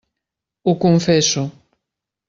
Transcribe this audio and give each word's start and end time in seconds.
Ho 0.63 0.75
confesso. 0.77 1.45